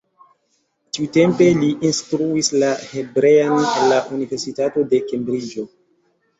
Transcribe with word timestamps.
Tiutempe 0.97 1.49
li 1.59 1.69
instruis 1.89 2.49
la 2.65 2.71
hebrean 2.95 3.55
en 3.69 3.87
la 3.95 4.03
Universitato 4.19 4.89
de 4.97 5.05
Kembriĝo. 5.13 5.71